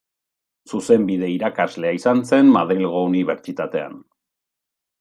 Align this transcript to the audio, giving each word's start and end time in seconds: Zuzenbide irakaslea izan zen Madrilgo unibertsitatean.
Zuzenbide 0.71 1.29
irakaslea 1.33 1.93
izan 1.97 2.23
zen 2.31 2.49
Madrilgo 2.57 3.05
unibertsitatean. 3.11 3.95